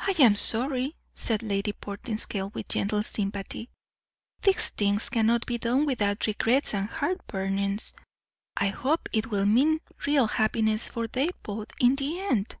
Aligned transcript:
"I 0.00 0.14
am 0.18 0.36
sorry," 0.36 0.96
said 1.14 1.42
Lady 1.42 1.72
Portinscale 1.72 2.52
with 2.52 2.68
gentle 2.68 3.02
sympathy. 3.02 3.70
"These 4.42 4.68
things 4.68 5.08
cannot 5.08 5.46
be 5.46 5.56
done 5.56 5.86
without 5.86 6.26
regrets 6.26 6.74
and 6.74 6.90
heartburnings. 6.90 7.94
I 8.54 8.66
hope 8.66 9.08
it 9.14 9.28
will 9.28 9.46
mean 9.46 9.80
real 10.06 10.26
happiness 10.28 10.90
for 10.90 11.06
them 11.06 11.30
both 11.42 11.68
in 11.80 11.94
the 11.96 12.20
end." 12.20 12.56